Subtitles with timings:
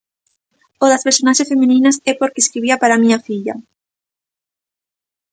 [0.83, 3.55] O das personaxes femininas é porque escribía para a miña filla.